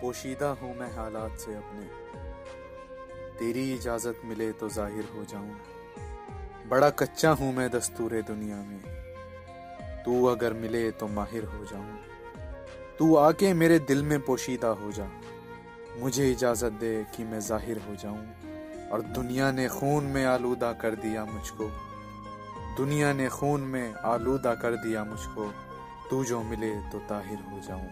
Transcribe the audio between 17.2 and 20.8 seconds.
मैं ज़ाहिर हो जाऊँ। और दुनिया ने खून में आलूदा